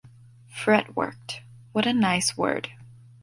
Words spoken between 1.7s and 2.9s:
what a nice word!